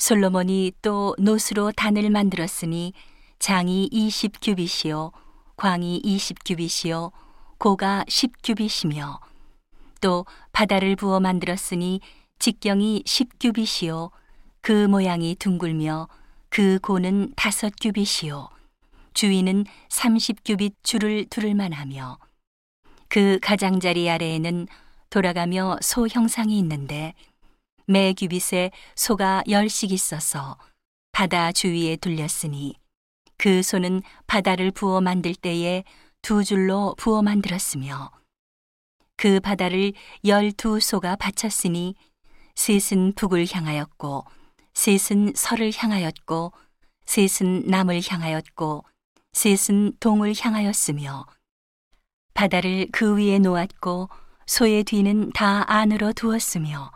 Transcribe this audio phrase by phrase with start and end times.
[0.00, 2.94] 솔로몬이 또 노스로 단을 만들었으니
[3.38, 5.12] 장이 20규빗이요
[5.56, 7.12] 광이 20규빗이요
[7.58, 9.20] 고가 10규빗이며
[10.00, 12.00] 또 바다를 부어 만들었으니
[12.38, 14.10] 직경이 10규빗이요
[14.62, 16.08] 그 모양이 둥글며
[16.48, 18.48] 그 고는 다섯 규빗이요
[19.12, 22.18] 주위는 30규빗 줄을 두를 만하며
[23.08, 24.66] 그 가장자리 아래에는
[25.10, 27.12] 돌아가며 소 형상이 있는데
[27.86, 30.58] 매 규빗에 소가 열씩 있어서
[31.12, 32.74] 바다 주위에 둘렸으니
[33.36, 35.84] 그 소는 바다를 부어 만들 때에
[36.22, 38.10] 두 줄로 부어 만들었으며
[39.16, 39.92] 그 바다를
[40.24, 41.94] 열두 소가 바쳤으니
[42.54, 44.24] 셋은 북을 향하였고
[44.74, 46.52] 셋은 서를 향하였고
[47.06, 48.84] 셋은 남을 향하였고
[49.32, 51.26] 셋은 동을 향하였으며
[52.34, 54.08] 바다를 그 위에 놓았고
[54.46, 56.90] 소의 뒤는 다 안으로 두었으며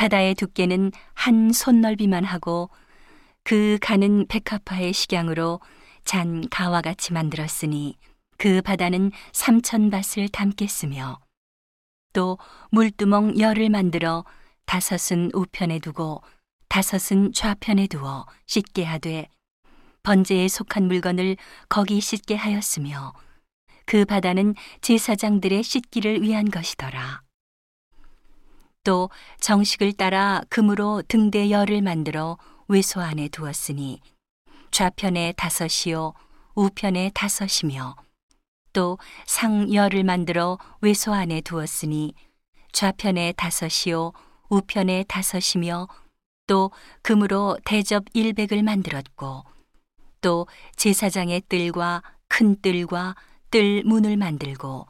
[0.00, 2.70] 바다의 두께는 한 손넓이만 하고
[3.44, 5.60] 그 가는 백합화의 식양으로
[6.06, 7.98] 잔 가와 같이 만들었으니
[8.38, 11.20] 그 바다는 삼천 밭을 담겠으며
[12.14, 12.38] 또
[12.70, 14.24] 물두멍 열을 만들어
[14.64, 16.22] 다섯은 우편에 두고
[16.68, 19.28] 다섯은 좌편에 두어 씻게 하되
[20.02, 21.36] 번제에 속한 물건을
[21.68, 23.12] 거기 씻게 하였으며
[23.84, 27.20] 그 바다는 제사장들의 씻기를 위한 것이더라.
[28.90, 34.00] 또 정식을 따라 금으로 등대 열을 만들어 외소 안에 두었으니
[34.72, 36.12] 좌편에 다섯이요
[36.56, 37.94] 우편에 다섯이며
[38.72, 42.14] 또 상열을 만들어 외소 안에 두었으니
[42.72, 44.12] 좌편에 다섯이요
[44.48, 45.86] 우편에 다섯이며
[46.48, 49.44] 또 금으로 대접 일백을 만들었고
[50.20, 53.14] 또 제사장의 뜰과 큰 뜰과
[53.52, 54.88] 뜰 문을 만들고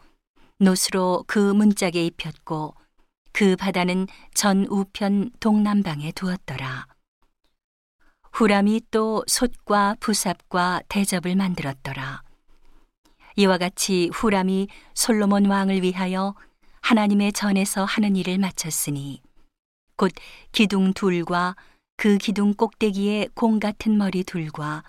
[0.57, 2.80] 노스로 그 문짝에 입혔고
[3.33, 6.87] 그 바다는 전 우편 동남방에 두었더라.
[8.33, 12.23] 후람이 또 솥과 부삽과 대접을 만들었더라.
[13.37, 16.35] 이와 같이 후람이 솔로몬 왕을 위하여
[16.83, 19.23] 하나님의 전에서 하는 일을 마쳤으니
[19.97, 20.13] 곧
[20.53, 21.57] 기둥 둘과
[21.97, 24.83] 그 기둥 꼭대기에 공 같은 머리 둘과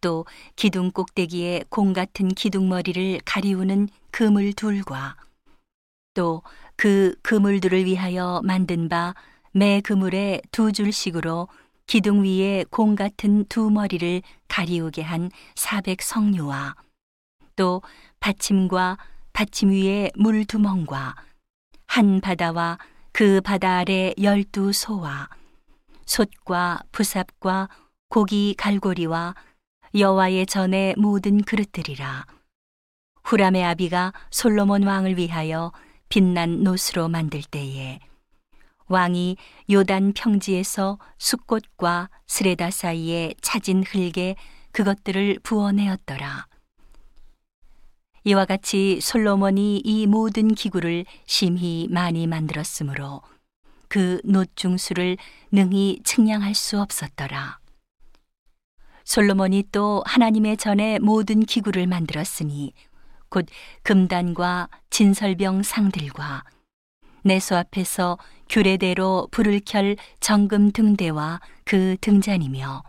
[0.00, 0.26] 또
[0.56, 5.16] 기둥 꼭대기에 공 같은 기둥머리를 가리우는 그물 둘과
[6.14, 6.42] 또
[6.78, 9.14] 그 그물들을 위하여 만든 바
[9.52, 11.48] 매 그물에 두 줄씩으로
[11.86, 16.76] 기둥 위에 공 같은 두 머리를 가리우게 한 사백 성류와
[17.56, 17.82] 또
[18.20, 18.98] 받침과
[19.32, 21.16] 받침 위에 물 두 멍과
[21.86, 22.78] 한 바다와
[23.12, 25.28] 그 바다 아래 열두 소와
[26.04, 27.68] 솥과 부삽과
[28.10, 29.34] 고기 갈고리와
[29.94, 32.26] 여호와의 전에 모든 그릇들이라.
[33.24, 35.72] 후람의 아비가 솔로몬 왕을 위하여
[36.08, 38.00] 빛난 노스로 만들 때에
[38.86, 39.36] 왕이
[39.70, 44.34] 요단 평지에서 숫꽃과 스레다 사이에 차진 흙에
[44.72, 46.46] 그것들을 부어내었더라.
[48.24, 53.22] 이와 같이 솔로몬이 이 모든 기구를 심히 많이 만들었으므로
[53.88, 55.16] 그 노중수를
[55.50, 57.58] 능히 측량할 수 없었더라.
[59.04, 62.74] 솔로몬이 또 하나님의 전에 모든 기구를 만들었으니
[63.28, 63.46] 곧
[63.82, 66.44] 금단과 진설병 상들과
[67.22, 68.18] 내소 앞에서
[68.48, 72.82] 규례대로 불을 켤 정금 등대와 그 등잔이며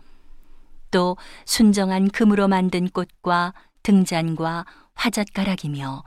[0.90, 4.64] 또 순정한 금으로 만든 꽃과 등잔과
[4.94, 6.02] 화젓가락이며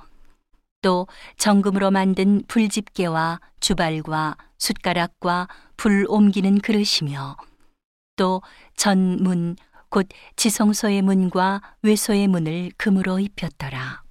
[0.81, 1.07] 또
[1.37, 7.37] 정금으로 만든 불집게와 주발과 숟가락과 불 옮기는 그릇이며
[8.15, 8.41] 또
[8.75, 9.55] 전문
[9.89, 14.02] 곧 지성소의 문과 외소의 문을 금으로 입혔더라.